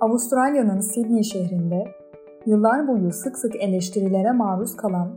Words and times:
Avustralya'nın 0.00 0.80
Sydney 0.80 1.22
şehrinde 1.22 1.84
yıllar 2.46 2.88
boyu 2.88 3.12
sık 3.12 3.38
sık 3.38 3.56
eleştirilere 3.56 4.32
maruz 4.32 4.76
kalan, 4.76 5.16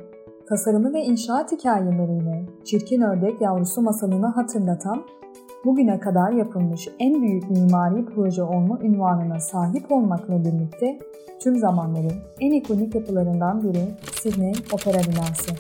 tasarımı 0.50 0.94
ve 0.94 1.02
inşaat 1.02 1.52
hikayeleriyle 1.52 2.46
çirkin 2.66 3.02
ördek 3.02 3.42
yavrusu 3.42 3.82
masalını 3.82 4.28
hatırlatan, 4.28 5.04
bugüne 5.66 6.00
kadar 6.00 6.32
yapılmış 6.32 6.88
en 7.00 7.22
büyük 7.22 7.50
mimari 7.50 8.06
proje 8.06 8.44
olma 8.44 8.80
ünvanına 8.82 9.40
sahip 9.40 9.92
olmakla 9.92 10.46
birlikte 10.46 11.00
tüm 11.40 11.60
zamanların 11.60 12.16
en 12.40 12.52
ikonik 12.52 12.96
yapılarından 12.96 13.64
biri 13.64 13.88
Sydney 14.22 14.54
Opera 14.74 15.00
Binası. 15.12 15.52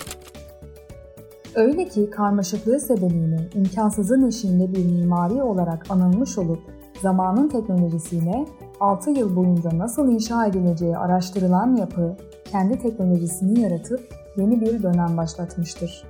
Öyle 1.56 1.86
ki 1.86 2.10
karmaşıklığı 2.10 2.80
sebebiyle 2.80 3.50
imkansızın 3.54 4.28
eşiğinde 4.28 4.74
bir 4.74 4.86
mimari 4.86 5.44
olarak 5.44 5.92
anılmış 5.92 6.38
olup 6.38 6.60
zamanın 7.02 7.48
teknolojisiyle 7.48 8.46
6 8.80 9.10
yıl 9.10 9.36
boyunca 9.36 9.78
nasıl 9.78 10.12
inşa 10.12 10.46
edileceği 10.46 10.98
araştırılan 10.98 11.76
yapı 11.76 12.16
kendi 12.52 12.80
teknolojisini 12.80 13.60
yaratıp 13.60 14.00
yeni 14.38 14.62
bir 14.62 14.84
dönem 14.84 15.18
başlatmıştır. 15.18 16.04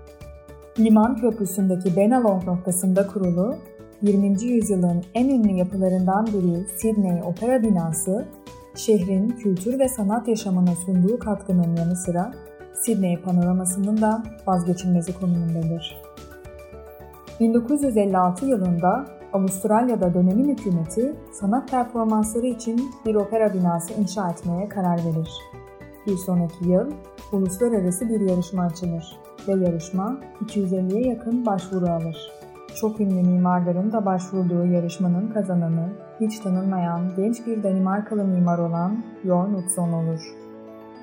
Liman 0.80 1.16
Köprüsü'ndeki 1.16 1.96
Benalong 1.96 2.44
noktasında 2.44 3.08
kurulu 3.08 3.56
20. 4.02 4.44
yüzyılın 4.44 5.04
en 5.14 5.30
ünlü 5.30 5.52
yapılarından 5.52 6.26
biri 6.26 6.66
Sydney 6.78 7.24
Opera 7.24 7.64
Binası, 7.64 8.26
şehrin 8.76 9.30
kültür 9.30 9.80
ve 9.80 9.90
sanat 9.90 10.28
yaşamına 10.28 10.76
sunduğu 10.76 11.20
katkının 11.20 11.76
yanı 11.76 11.96
sıra 11.96 12.34
Sydney 12.74 13.22
panoramasının 13.22 14.02
da 14.02 14.24
vazgeçilmezi 14.48 15.20
konumundadır. 15.20 16.02
1956 17.40 18.46
yılında 18.46 19.19
Avustralya'da 19.34 20.14
dönemin 20.14 20.50
hükümeti 20.50 21.16
sanat 21.32 21.72
performansları 21.72 22.46
için 22.46 22.92
bir 23.06 23.16
opera 23.16 23.54
binası 23.54 23.94
inşa 23.94 24.30
etmeye 24.30 24.70
karar 24.70 24.98
verir. 24.98 25.30
Bir 26.08 26.18
sonraki 26.18 26.70
yıl 26.70 26.92
uluslararası 27.32 28.10
bir 28.10 28.22
yarışma 28.22 28.64
açılır 28.64 29.20
ve 29.48 29.52
yarışma 29.52 30.18
250'ye 30.46 31.08
yakın 31.08 31.46
başvuru 31.46 31.86
alır. 31.86 32.32
Çok 32.76 33.00
ünlü 33.00 33.22
mimarların 33.28 33.92
da 33.92 34.06
başvurduğu 34.06 34.66
yarışmanın 34.66 35.32
kazananı 35.32 35.90
hiç 36.20 36.40
tanınmayan 36.40 37.02
genç 37.18 37.48
bir 37.48 37.64
Danimarkalı 37.64 38.24
mimar 38.24 38.60
olan 38.60 39.04
Jorn 39.26 39.54
Utzon 39.54 39.94
olur. 39.94 40.36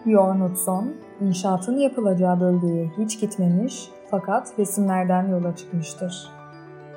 Jorn 0.07 0.41
Utzon, 0.41 0.93
inşaatın 1.21 1.77
yapılacağı 1.77 2.41
bölgeye 2.41 2.91
hiç 2.99 3.21
gitmemiş 3.21 3.91
fakat 4.11 4.59
resimlerden 4.59 5.29
yola 5.29 5.57
çıkmıştır. 5.57 6.36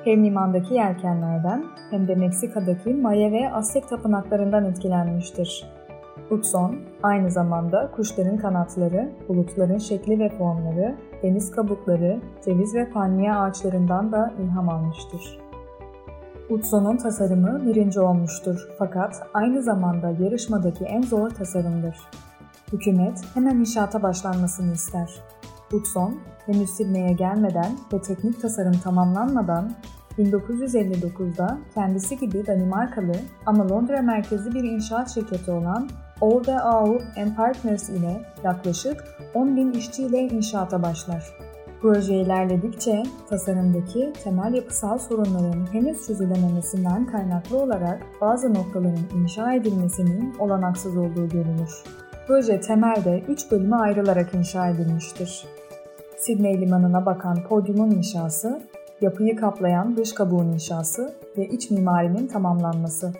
Hem 0.04 0.24
limandaki 0.24 0.74
yelkenlerden 0.74 1.64
hem 1.90 2.08
de 2.08 2.14
Meksika'daki 2.14 2.94
Maya 2.94 3.32
ve 3.32 3.52
Aztek 3.52 3.88
tapınaklarından 3.88 4.64
etkilenmiştir. 4.64 5.70
Utzon, 6.30 6.76
aynı 7.02 7.30
zamanda 7.30 7.90
kuşların 7.90 8.36
kanatları, 8.36 9.12
bulutların 9.28 9.78
şekli 9.78 10.18
ve 10.18 10.28
formları, 10.28 10.96
deniz 11.22 11.50
kabukları, 11.50 12.20
ceviz 12.44 12.74
ve 12.74 12.90
palmiye 12.90 13.34
ağaçlarından 13.34 14.12
da 14.12 14.34
ilham 14.38 14.68
almıştır. 14.68 15.38
Utzon'un 16.50 16.96
tasarımı 16.96 17.66
birinci 17.66 18.00
olmuştur 18.00 18.68
fakat 18.78 19.22
aynı 19.34 19.62
zamanda 19.62 20.10
yarışmadaki 20.10 20.84
en 20.84 21.02
zor 21.02 21.30
tasarımdır. 21.30 21.96
Hükümet 22.72 23.22
hemen 23.34 23.56
inşaata 23.56 24.02
başlanmasını 24.02 24.72
ister. 24.72 25.10
Utzon, 25.72 26.20
henüz 26.46 26.70
Sydney'e 26.70 27.12
gelmeden 27.12 27.72
ve 27.92 28.00
teknik 28.00 28.42
tasarım 28.42 28.78
tamamlanmadan 28.84 29.72
1959'da 30.24 31.58
kendisi 31.74 32.18
gibi 32.18 32.46
Danimarkalı 32.46 33.16
ama 33.46 33.68
Londra 33.68 34.02
merkezli 34.02 34.54
bir 34.54 34.64
inşaat 34.64 35.14
şirketi 35.14 35.50
olan 35.50 35.88
Olde 36.20 36.60
Aub 36.60 37.00
Partners 37.36 37.88
ile 37.88 38.20
yaklaşık 38.44 39.04
10 39.34 39.56
bin 39.56 39.72
işçiyle 39.72 40.18
inşaata 40.18 40.82
başlar. 40.82 41.24
Proje 41.80 42.14
ilerledikçe 42.14 43.02
tasarımdaki 43.28 44.12
temel 44.24 44.54
yapısal 44.54 44.98
sorunların 44.98 45.72
henüz 45.72 46.06
çözülememesinden 46.06 47.06
kaynaklı 47.06 47.58
olarak 47.58 48.02
bazı 48.20 48.54
noktaların 48.54 49.20
inşa 49.22 49.52
edilmesinin 49.52 50.34
olanaksız 50.38 50.96
olduğu 50.96 51.28
görülür. 51.28 51.70
Proje 52.26 52.60
temelde 52.60 53.22
3 53.28 53.50
bölüme 53.50 53.76
ayrılarak 53.76 54.34
inşa 54.34 54.68
edilmiştir. 54.68 55.44
Sydney 56.18 56.60
limanına 56.60 57.06
bakan 57.06 57.42
podyumun 57.48 57.90
inşası, 57.90 58.62
yapıyı 59.00 59.36
kaplayan 59.36 59.96
dış 59.96 60.12
kabuğun 60.12 60.48
inşası 60.48 61.14
ve 61.38 61.48
iç 61.48 61.70
mimarinin 61.70 62.26
tamamlanması. 62.26 63.12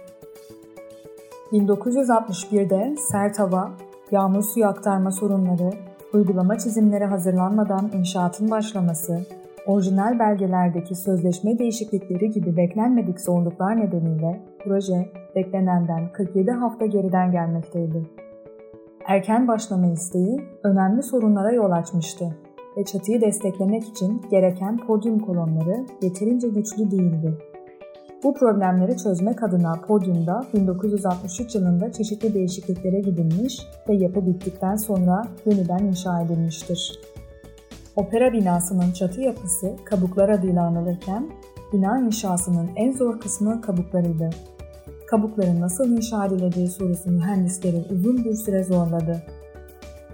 1961'de 1.52 2.96
sert 2.96 3.38
hava, 3.38 3.70
yağmur 4.10 4.42
suyu 4.42 4.66
aktarma 4.66 5.10
sorunları, 5.10 5.70
uygulama 6.12 6.58
çizimleri 6.58 7.04
hazırlanmadan 7.04 7.90
inşaatın 7.94 8.50
başlaması, 8.50 9.20
orijinal 9.66 10.18
belgelerdeki 10.18 10.94
sözleşme 10.94 11.58
değişiklikleri 11.58 12.30
gibi 12.30 12.56
beklenmedik 12.56 13.20
zorluklar 13.20 13.76
nedeniyle 13.76 14.40
proje 14.64 15.12
beklenenden 15.36 16.12
47 16.12 16.50
hafta 16.50 16.86
geriden 16.86 17.32
gelmekteydi. 17.32 18.06
Erken 19.06 19.48
başlama 19.48 19.86
isteği 19.86 20.40
önemli 20.62 21.02
sorunlara 21.02 21.52
yol 21.52 21.70
açmıştı 21.70 22.36
ve 22.76 22.84
çatıyı 22.84 23.20
desteklemek 23.20 23.88
için 23.88 24.22
gereken 24.30 24.76
podyum 24.76 25.18
kolonları 25.18 25.86
yeterince 26.02 26.48
güçlü 26.48 26.90
değildi. 26.90 27.38
Bu 28.24 28.34
problemleri 28.34 28.96
çözmek 28.96 29.42
adına 29.42 29.80
podyumda 29.86 30.46
1963 30.54 31.54
yılında 31.54 31.92
çeşitli 31.92 32.34
değişikliklere 32.34 33.00
gidilmiş 33.00 33.66
ve 33.88 33.94
yapı 33.94 34.26
bittikten 34.26 34.76
sonra 34.76 35.22
yeniden 35.46 35.84
inşa 35.84 36.20
edilmiştir. 36.20 37.00
Opera 37.96 38.32
binasının 38.32 38.92
çatı 38.92 39.20
yapısı 39.20 39.76
kabuklar 39.84 40.28
adıyla 40.28 40.66
anılırken, 40.66 41.30
bina 41.72 42.00
inşasının 42.00 42.70
en 42.76 42.92
zor 42.92 43.20
kısmı 43.20 43.60
kabuklarıydı. 43.60 44.30
Kabukların 45.06 45.60
nasıl 45.60 45.96
inşa 45.96 46.26
edileceği 46.26 46.68
sorusu 46.68 47.10
mühendisleri 47.10 47.84
uzun 47.90 48.24
bir 48.24 48.34
süre 48.34 48.64
zorladı 48.64 49.22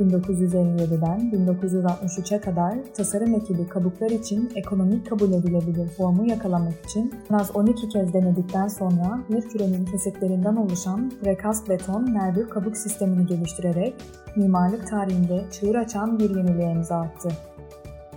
1957'den 0.00 1.30
1963'e 1.32 2.40
kadar 2.40 2.78
tasarım 2.94 3.34
ekibi 3.34 3.68
kabuklar 3.68 4.10
için 4.10 4.50
ekonomik 4.54 5.06
kabul 5.06 5.32
edilebilir 5.32 5.88
formu 5.88 6.28
yakalamak 6.30 6.84
için 6.84 7.14
en 7.30 7.34
az 7.34 7.50
12 7.56 7.88
kez 7.88 8.12
denedikten 8.12 8.68
sonra 8.68 9.20
bir 9.30 9.42
kürenin 9.42 9.84
kesitlerinden 9.84 10.56
oluşan 10.56 11.12
prekast 11.22 11.68
beton 11.68 12.06
nervür 12.14 12.48
kabuk 12.48 12.76
sistemini 12.76 13.26
geliştirerek 13.26 13.94
mimarlık 14.36 14.86
tarihinde 14.86 15.44
çığır 15.50 15.74
açan 15.74 16.18
bir 16.18 16.30
yeniliğe 16.36 16.70
imza 16.70 16.96
attı. 16.96 17.28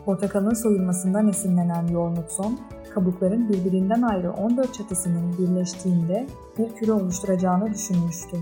Portakalın 0.05 0.53
soyulmasından 0.53 1.27
esinlenen 1.27 1.87
Jornutson, 1.87 2.59
kabukların 2.93 3.49
birbirinden 3.49 4.01
ayrı 4.01 4.31
14 4.31 4.73
çatısının 4.73 5.37
birleştiğinde 5.37 6.27
bir 6.57 6.75
küre 6.75 6.91
oluşturacağını 6.91 7.73
düşünmüştü. 7.73 8.37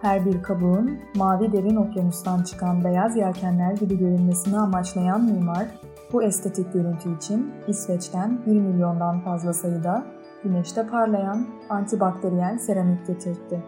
Her 0.00 0.24
bir 0.24 0.42
kabuğun 0.42 0.98
mavi 1.16 1.52
derin 1.52 1.76
okyanustan 1.76 2.42
çıkan 2.42 2.84
beyaz 2.84 3.16
yelkenler 3.16 3.72
gibi 3.72 3.98
görünmesini 3.98 4.58
amaçlayan 4.58 5.24
mimar, 5.24 5.66
bu 6.12 6.22
estetik 6.22 6.72
görüntü 6.72 7.16
için 7.16 7.52
İsveç'ten 7.68 8.38
1 8.46 8.60
milyondan 8.60 9.20
fazla 9.20 9.52
sayıda 9.52 10.04
güneşte 10.44 10.86
parlayan 10.86 11.46
antibakteriyel 11.68 12.58
seramik 12.58 13.06
getirtti. 13.06 13.62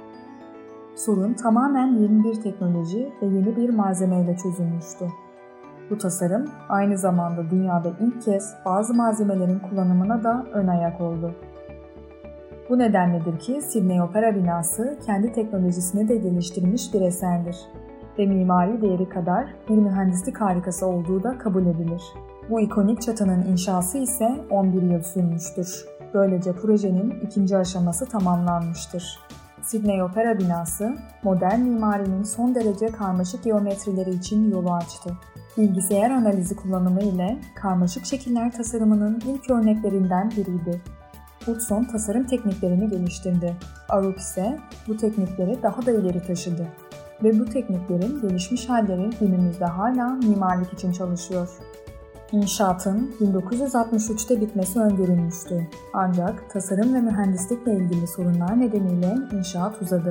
Sorun 0.96 1.34
tamamen 1.34 1.94
yeni 1.94 2.24
bir 2.24 2.34
teknoloji 2.34 3.12
ve 3.22 3.26
yeni 3.26 3.56
bir 3.56 3.70
malzemeyle 3.70 4.36
çözülmüştü. 4.36 5.06
Bu 5.90 5.98
tasarım 5.98 6.50
aynı 6.68 6.98
zamanda 6.98 7.50
dünyada 7.50 7.92
ilk 8.00 8.22
kez 8.22 8.54
bazı 8.64 8.94
malzemelerin 8.94 9.58
kullanımına 9.58 10.24
da 10.24 10.46
ön 10.52 10.66
ayak 10.66 11.00
oldu. 11.00 11.34
Bu 12.72 12.78
nedenledir 12.78 13.38
ki 13.38 13.60
Sydney 13.62 14.02
Opera 14.02 14.34
binası 14.34 14.98
kendi 15.06 15.32
teknolojisini 15.32 16.08
de 16.08 16.16
geliştirmiş 16.16 16.94
bir 16.94 17.00
eserdir 17.00 17.56
ve 18.18 18.26
mimari 18.26 18.82
değeri 18.82 19.08
kadar 19.08 19.46
bir 19.68 19.74
mühendislik 19.74 20.40
harikası 20.40 20.86
olduğu 20.86 21.22
da 21.22 21.38
kabul 21.38 21.66
edilir. 21.66 22.02
Bu 22.50 22.60
ikonik 22.60 23.02
çatının 23.02 23.42
inşası 23.42 23.98
ise 23.98 24.44
11 24.50 24.82
yıl 24.82 25.02
sürmüştür. 25.02 25.84
Böylece 26.14 26.52
projenin 26.52 27.10
ikinci 27.10 27.56
aşaması 27.56 28.06
tamamlanmıştır. 28.06 29.18
Sydney 29.62 30.02
Opera 30.02 30.38
binası, 30.38 30.94
modern 31.22 31.60
mimarinin 31.60 32.22
son 32.22 32.54
derece 32.54 32.86
karmaşık 32.86 33.44
geometrileri 33.44 34.10
için 34.10 34.50
yolu 34.50 34.72
açtı. 34.72 35.10
Bilgisayar 35.58 36.10
analizi 36.10 36.56
kullanımı 36.56 37.02
ile 37.02 37.38
karmaşık 37.54 38.06
şekiller 38.06 38.52
tasarımının 38.52 39.22
ilk 39.26 39.50
örneklerinden 39.50 40.30
biriydi 40.30 40.80
Hudson 41.46 41.84
tasarım 41.84 42.26
tekniklerini 42.26 42.88
geliştirdi. 42.88 43.56
Arup 43.88 44.18
ise 44.18 44.58
bu 44.88 44.96
teknikleri 44.96 45.62
daha 45.62 45.86
da 45.86 45.90
ileri 45.90 46.26
taşıdı 46.26 46.66
ve 47.22 47.38
bu 47.38 47.44
tekniklerin 47.44 48.20
gelişmiş 48.22 48.68
halleri 48.68 49.10
günümüzde 49.20 49.64
hala 49.64 50.08
mimarlık 50.08 50.72
için 50.72 50.92
çalışıyor. 50.92 51.48
İnşaatın 52.32 53.14
1963'te 53.20 54.40
bitmesi 54.40 54.80
öngörülmüştü. 54.80 55.68
Ancak 55.92 56.50
tasarım 56.50 56.94
ve 56.94 57.00
mühendislikle 57.00 57.76
ilgili 57.76 58.06
sorunlar 58.06 58.60
nedeniyle 58.60 59.14
inşaat 59.32 59.82
uzadı. 59.82 60.10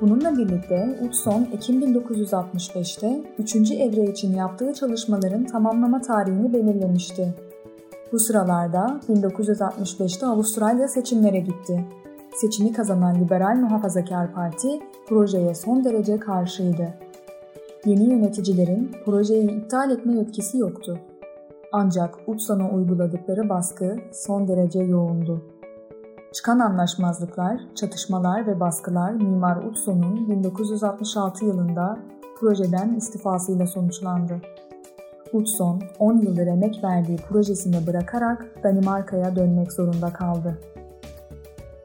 Bununla 0.00 0.38
birlikte 0.38 0.98
Utzon 1.08 1.48
Ekim 1.52 1.82
1965'te 1.82 3.22
3. 3.38 3.54
evre 3.56 4.04
için 4.04 4.34
yaptığı 4.36 4.74
çalışmaların 4.74 5.44
tamamlama 5.44 6.00
tarihini 6.00 6.52
belirlemişti. 6.52 7.34
Bu 8.12 8.18
sıralarda 8.18 9.00
1965'te 9.08 10.26
Avustralya 10.26 10.88
seçimlere 10.88 11.38
gitti. 11.38 11.84
Seçimi 12.34 12.72
kazanan 12.72 13.20
Liberal 13.20 13.56
Muhafazakar 13.56 14.32
Parti 14.32 14.68
projeye 15.08 15.54
son 15.54 15.84
derece 15.84 16.18
karşıydı. 16.18 16.94
Yeni 17.84 18.04
yöneticilerin 18.10 18.90
projeyi 19.04 19.50
iptal 19.50 19.90
etme 19.90 20.14
yetkisi 20.14 20.58
yoktu. 20.58 20.98
Ancak 21.72 22.14
Utson'a 22.26 22.70
uyguladıkları 22.70 23.48
baskı 23.48 23.96
son 24.12 24.48
derece 24.48 24.78
yoğundu. 24.78 25.42
Çıkan 26.32 26.58
anlaşmazlıklar, 26.58 27.60
çatışmalar 27.74 28.46
ve 28.46 28.60
baskılar 28.60 29.12
Mimar 29.12 29.56
Utson'un 29.56 30.30
1966 30.30 31.44
yılında 31.44 31.98
projeden 32.40 32.94
istifasıyla 32.94 33.66
sonuçlandı. 33.66 34.40
Utzon 35.32 35.82
10 35.98 36.18
yıldır 36.18 36.46
emek 36.46 36.84
verdiği 36.84 37.16
projesini 37.16 37.86
bırakarak 37.86 38.46
Danimarka'ya 38.64 39.36
dönmek 39.36 39.72
zorunda 39.72 40.12
kaldı. 40.12 40.58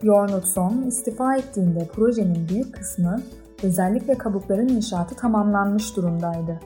Jorn 0.03 0.33
Utzon 0.33 0.83
istifa 0.87 1.35
ettiğinde 1.35 1.87
projenin 1.93 2.49
büyük 2.49 2.75
kısmı 2.75 3.21
özellikle 3.63 4.17
kabukların 4.17 4.67
inşaatı 4.67 5.15
tamamlanmış 5.15 5.95
durumdaydı. 5.95 6.59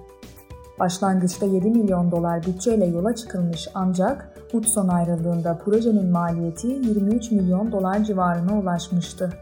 Başlangıçta 0.80 1.46
7 1.46 1.70
milyon 1.70 2.12
dolar 2.12 2.46
bütçeyle 2.46 2.86
yola 2.86 3.16
çıkılmış 3.16 3.68
ancak 3.74 4.30
Hudson 4.52 4.88
ayrıldığında 4.88 5.58
projenin 5.58 6.12
maliyeti 6.12 6.68
23 6.68 7.32
milyon 7.32 7.72
dolar 7.72 8.04
civarına 8.04 8.60
ulaşmıştı. 8.60 9.34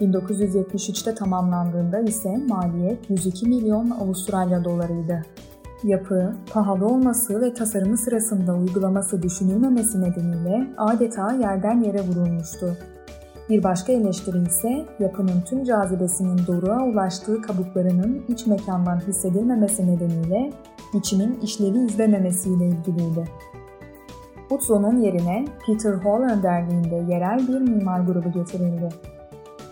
1973'te 0.00 1.14
tamamlandığında 1.14 2.00
ise 2.00 2.36
maliyet 2.36 3.10
102 3.10 3.48
milyon 3.48 3.90
Avustralya 3.90 4.64
dolarıydı. 4.64 5.22
Yapı, 5.84 6.32
pahalı 6.52 6.86
olması 6.86 7.40
ve 7.40 7.54
tasarımı 7.54 7.96
sırasında 7.98 8.54
uygulaması 8.54 9.22
düşünülmemesi 9.22 10.00
nedeniyle 10.00 10.66
adeta 10.76 11.32
yerden 11.32 11.80
yere 11.80 12.00
vurulmuştu. 12.00 12.76
Bir 13.48 13.62
başka 13.62 13.92
eleştiri 13.92 14.42
ise 14.46 14.86
yapının 14.98 15.40
tüm 15.40 15.64
cazibesinin 15.64 16.40
doruğa 16.46 16.84
ulaştığı 16.84 17.42
kabuklarının 17.42 18.22
iç 18.28 18.46
mekandan 18.46 19.00
hissedilmemesi 19.00 19.86
nedeniyle 19.86 20.52
biçimin 20.94 21.40
işlevi 21.42 21.78
izlememesiyle 21.78 22.66
ilgiliydi. 22.66 23.24
Hudson'un 24.48 24.96
yerine 24.96 25.44
Peter 25.66 25.92
Hall 25.94 26.22
önderliğinde 26.22 27.12
yerel 27.12 27.48
bir 27.48 27.60
mimar 27.60 28.00
grubu 28.00 28.32
getirildi. 28.32 28.88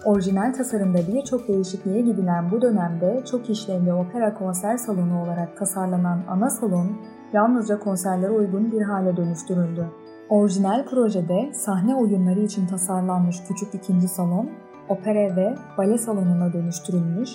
Orijinal 0.05 0.53
tasarımda 0.53 0.99
birçok 0.99 1.49
değişikliğe 1.49 2.01
gidilen 2.01 2.51
bu 2.51 2.63
dönemde 2.63 3.23
çok 3.31 3.51
işlevli 3.51 3.93
opera 3.93 4.35
konser 4.35 4.77
salonu 4.77 5.23
olarak 5.23 5.57
tasarlanan 5.57 6.23
ana 6.29 6.51
salon 6.51 6.97
yalnızca 7.33 7.79
konserlere 7.79 8.31
uygun 8.31 8.73
bir 8.73 8.83
hale 8.83 9.17
dönüştürüldü. 9.17 9.87
Orijinal 10.29 10.87
projede 10.87 11.53
sahne 11.55 11.97
oyunları 11.97 12.41
için 12.41 12.67
tasarlanmış 12.67 13.37
küçük 13.49 13.75
ikinci 13.75 14.09
salon, 14.09 14.51
opera 14.89 15.37
ve 15.37 15.55
bale 15.79 15.99
salonuna 15.99 16.53
dönüştürülmüş 16.53 17.31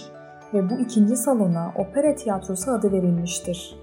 ve 0.53 0.69
bu 0.69 0.73
ikinci 0.73 1.15
salona 1.15 1.73
opera 1.75 2.15
tiyatrosu 2.15 2.71
adı 2.71 2.91
verilmiştir. 2.91 3.79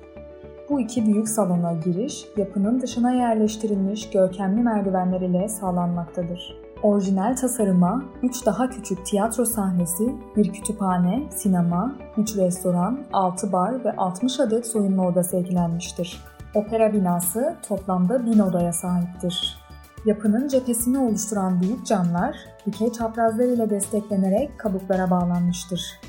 Bu 0.70 0.80
iki 0.80 1.06
büyük 1.06 1.28
salona 1.28 1.72
giriş, 1.72 2.28
yapının 2.36 2.80
dışına 2.80 3.12
yerleştirilmiş 3.12 4.10
görkemli 4.10 4.62
merdivenler 4.62 5.20
ile 5.20 5.48
sağlanmaktadır. 5.48 6.71
Orijinal 6.82 7.36
tasarıma 7.36 8.04
3 8.22 8.46
daha 8.46 8.70
küçük 8.70 9.06
tiyatro 9.06 9.44
sahnesi, 9.44 10.16
bir 10.36 10.52
kütüphane, 10.52 11.22
sinema, 11.30 11.94
3 12.16 12.36
restoran, 12.36 13.04
6 13.12 13.52
bar 13.52 13.84
ve 13.84 13.96
60 13.96 14.40
adet 14.40 14.66
soyunma 14.66 15.06
odası 15.06 15.36
eklenmiştir. 15.36 16.24
Opera 16.54 16.92
binası 16.92 17.56
toplamda 17.68 18.26
1000 18.26 18.38
odaya 18.38 18.72
sahiptir. 18.72 19.58
Yapının 20.04 20.48
cephesini 20.48 20.98
oluşturan 20.98 21.60
büyük 21.60 21.86
camlar 21.86 22.36
dikey 22.66 22.92
çaprazlar 22.92 23.44
ile 23.44 23.70
desteklenerek 23.70 24.58
kabuklara 24.58 25.10
bağlanmıştır. 25.10 26.00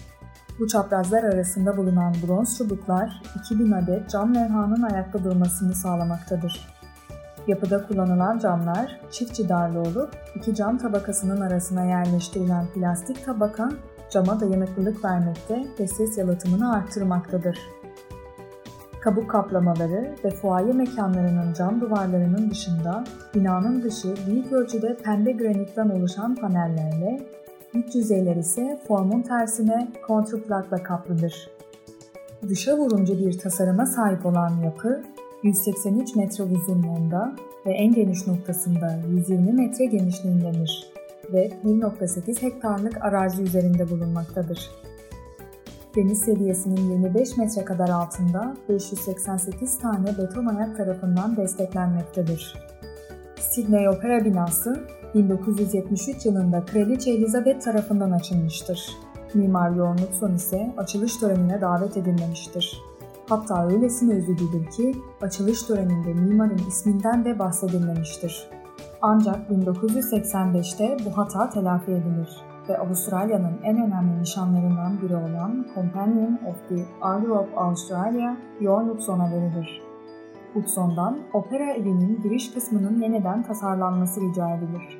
Bu 0.59 0.67
çaprazlar 0.67 1.23
arasında 1.23 1.77
bulunan 1.77 2.13
bronz 2.27 2.57
çubuklar 2.57 3.21
2000 3.39 3.71
adet 3.71 4.09
cam 4.09 4.35
levhanın 4.35 4.81
ayakta 4.81 5.23
durmasını 5.23 5.75
sağlamaktadır. 5.75 6.72
Yapıda 7.47 7.87
kullanılan 7.87 8.39
camlar 8.39 8.99
çift 9.11 9.33
cidarlı 9.33 9.79
olup 9.79 10.09
iki 10.35 10.55
cam 10.55 10.77
tabakasının 10.77 11.41
arasına 11.41 11.85
yerleştirilen 11.85 12.67
plastik 12.67 13.25
tabaka 13.25 13.69
cama 14.09 14.39
dayanıklılık 14.39 15.05
vermekte 15.05 15.65
ve 15.79 15.87
ses 15.87 16.17
yalıtımını 16.17 16.75
arttırmaktadır. 16.75 17.59
Kabuk 19.01 19.29
kaplamaları 19.29 20.15
ve 20.23 20.29
fuaye 20.29 20.73
mekanlarının 20.73 21.53
cam 21.53 21.81
duvarlarının 21.81 22.49
dışında 22.49 23.03
binanın 23.35 23.81
dışı 23.83 24.15
büyük 24.27 24.51
ölçüde 24.51 24.97
pembe 24.97 25.31
granitten 25.31 25.89
oluşan 25.89 26.35
panellerle 26.35 27.33
İç 27.73 27.95
yüzeyler 27.95 28.35
ise 28.35 28.79
formun 28.87 29.21
tersine 29.21 29.91
kontrplakla 30.07 30.83
kaplıdır. 30.83 31.49
Dışa 32.49 32.77
vurunca 32.77 33.17
bir 33.17 33.39
tasarıma 33.39 33.85
sahip 33.85 34.25
olan 34.25 34.57
yapı 34.63 35.03
183 35.43 36.15
metre 36.15 36.43
uzunluğunda 36.43 37.35
ve 37.65 37.71
en 37.71 37.93
geniş 37.93 38.27
noktasında 38.27 38.99
120 39.09 39.53
metre 39.53 39.85
genişliğindedir 39.85 40.87
ve 41.33 41.51
1.8 41.65 42.41
hektarlık 42.41 43.05
arazi 43.05 43.41
üzerinde 43.43 43.89
bulunmaktadır. 43.89 44.71
Deniz 45.95 46.19
seviyesinin 46.19 46.91
25 46.91 47.37
metre 47.37 47.65
kadar 47.65 47.89
altında 47.89 48.57
588 48.69 49.79
tane 49.79 50.17
beton 50.17 50.45
ayak 50.45 50.77
tarafından 50.77 51.37
desteklenmektedir. 51.37 52.55
Sydney 53.39 53.89
Opera 53.89 54.25
binası 54.25 54.87
1973 55.15 56.25
yılında 56.25 56.65
Kraliçe 56.65 57.11
Elizabeth 57.11 57.65
tarafından 57.65 58.11
açılmıştır. 58.11 58.89
Mimar 59.33 59.73
Jorn 59.75 59.97
Utzon 59.97 60.35
ise 60.35 60.73
açılış 60.77 61.17
törenine 61.17 61.61
davet 61.61 61.97
edilmemiştir. 61.97 62.81
Hatta 63.33 63.67
öylesine 63.67 64.13
üzücüdür 64.13 64.65
ki 64.65 64.95
açılış 65.21 65.63
töreninde 65.63 66.13
mimarın 66.13 66.61
isminden 66.67 67.25
de 67.25 67.39
bahsedilmemiştir. 67.39 68.49
Ancak 69.01 69.49
1985'te 69.49 70.97
bu 71.05 71.17
hata 71.17 71.49
telafi 71.49 71.91
edilir 71.91 72.29
ve 72.69 72.77
Avustralya'nın 72.77 73.59
en 73.63 73.77
önemli 73.77 74.21
nişanlarından 74.21 75.01
biri 75.01 75.15
olan 75.15 75.65
Companion 75.75 76.39
of 76.47 76.69
the 76.69 76.85
Order 77.01 77.29
of 77.29 77.47
Australia 77.55 78.37
Jorn 78.61 78.89
Utzon'a 78.89 79.31
verilir. 79.31 79.81
Utzon'dan 80.55 81.19
opera 81.33 81.71
evinin 81.71 82.21
giriş 82.21 82.53
kısmının 82.53 83.01
yeniden 83.01 83.43
tasarlanması 83.43 84.21
rica 84.21 84.49
edilir. 84.49 84.99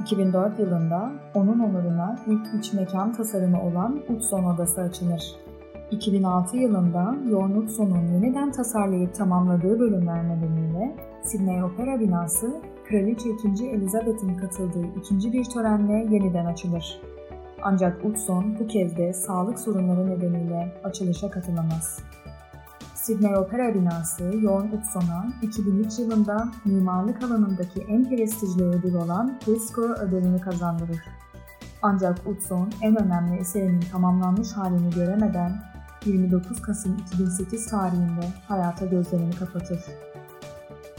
2004 0.00 0.58
yılında 0.58 1.12
onun 1.34 1.60
onuruna 1.60 2.16
ilk 2.26 2.46
iç 2.58 2.72
mekan 2.72 3.12
tasarımı 3.12 3.62
olan 3.62 4.00
Utzon 4.08 4.44
Odası 4.44 4.80
açılır. 4.80 5.51
2006 5.92 6.56
yılında 6.56 7.16
Jorn 7.30 7.50
Utzon'un 7.50 8.12
yeniden 8.12 8.52
tasarlayıp 8.52 9.14
tamamladığı 9.14 9.80
bölümler 9.80 10.28
nedeniyle 10.28 10.96
Sydney 11.22 11.64
Opera 11.64 12.00
binası 12.00 12.62
Kraliçe 12.88 13.30
2. 13.54 13.66
Elizabeth'in 13.66 14.34
katıldığı 14.34 14.86
ikinci 14.98 15.32
bir 15.32 15.44
törenle 15.44 16.14
yeniden 16.14 16.46
açılır. 16.46 17.00
Ancak 17.62 18.04
Utzon 18.04 18.58
bu 18.58 18.66
kez 18.66 18.96
de 18.96 19.12
sağlık 19.12 19.58
sorunları 19.58 20.06
nedeniyle 20.06 20.74
açılışa 20.84 21.30
katılamaz. 21.30 21.98
Sydney 22.94 23.36
Opera 23.36 23.74
binası 23.74 24.32
Jorn 24.40 24.66
Utzon'a 24.66 25.26
2003 25.42 25.98
yılında 25.98 26.48
mimarlık 26.64 27.22
alanındaki 27.22 27.80
en 27.88 28.08
prestijli 28.08 28.64
ödül 28.64 28.94
olan 28.94 29.38
Pritzker 29.44 30.06
ödülünü 30.06 30.40
kazandırır. 30.40 31.00
Ancak 31.82 32.26
Utzon 32.26 32.70
en 32.82 32.96
önemli 32.96 33.36
eserinin 33.36 33.84
tamamlanmış 33.92 34.52
halini 34.52 34.90
göremeden 34.90 35.71
29 36.06 36.62
Kasım 36.62 36.96
2008 37.06 37.66
tarihinde 37.66 38.26
hayata 38.48 38.86
gözlerini 38.86 39.30
kapatır. 39.30 39.80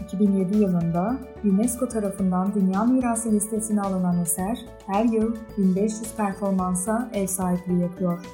2007 0.03 0.57
yılında 0.57 1.17
UNESCO 1.43 1.87
tarafından 1.87 2.53
Dünya 2.53 2.83
Mirası 2.83 3.31
listesine 3.31 3.81
alınan 3.81 4.21
eser 4.21 4.59
her 4.87 5.05
yıl 5.05 5.35
1500 5.57 6.15
performansa 6.17 7.09
ev 7.13 7.27
sahipliği 7.27 7.81
yapıyor 7.81 8.25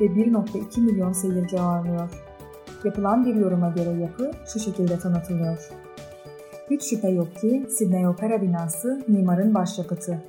ve 0.00 0.04
1.2 0.04 0.80
milyon 0.80 1.12
seyirci 1.12 1.60
ağırlıyor. 1.60 2.10
Yapılan 2.84 3.26
bir 3.26 3.34
yoruma 3.34 3.68
göre 3.68 3.90
yapı 3.90 4.30
şu 4.52 4.58
şekilde 4.58 4.98
tanıtılıyor. 4.98 5.70
Hiç 6.70 6.90
şüphe 6.90 7.08
yok 7.08 7.36
ki 7.36 7.66
Sydney 7.70 8.08
Opera 8.08 8.42
binası 8.42 9.04
mimarın 9.08 9.54
başyapıtı. 9.54 10.22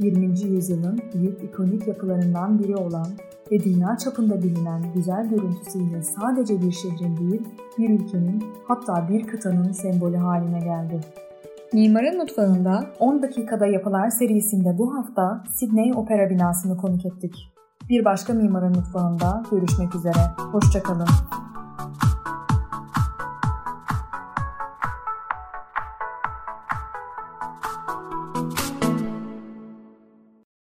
20. 0.00 0.40
yüzyılın 0.40 1.00
büyük 1.14 1.42
ikonik 1.42 1.86
yapılarından 1.86 2.58
biri 2.58 2.76
olan 2.76 3.06
ve 3.52 3.64
dünya 3.64 3.96
çapında 3.96 4.42
bilinen 4.42 4.82
güzel 4.94 5.28
görüntüsüyle 5.28 6.02
sadece 6.02 6.62
bir 6.62 6.72
şehrin 6.72 7.16
değil, 7.16 7.42
bir 7.78 7.90
ülkenin 7.90 8.44
hatta 8.68 9.08
bir 9.08 9.26
kıtanın 9.26 9.72
sembolü 9.72 10.16
haline 10.16 10.60
geldi. 10.60 11.00
Mimarın 11.72 12.18
Mutfağı'nda 12.18 12.84
10 12.98 13.22
dakikada 13.22 13.66
yapılar 13.66 14.10
serisinde 14.10 14.78
bu 14.78 14.94
hafta 14.94 15.44
Sydney 15.54 15.92
Opera 15.96 16.30
binasını 16.30 16.76
konuk 16.76 17.06
ettik. 17.06 17.52
Bir 17.88 18.04
başka 18.04 18.32
mimarın 18.32 18.76
mutfağında 18.76 19.42
görüşmek 19.50 19.94
üzere. 19.94 20.20
Hoşçakalın. 20.52 21.08